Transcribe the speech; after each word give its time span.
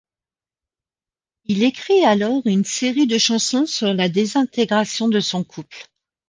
Il 1.45 1.61
écrit 1.61 2.03
alors 2.05 2.41
une 2.45 2.65
série 2.65 3.05
de 3.05 3.19
chansons 3.19 3.67
sur 3.67 3.93
la 3.93 4.09
désintégration 4.09 5.09
de 5.09 5.19
son 5.19 5.43
couple. 5.43 5.85